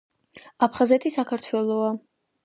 [0.67, 1.91] აფხაზეთი საქართველოა!